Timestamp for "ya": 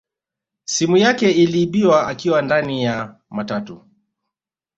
2.83-3.15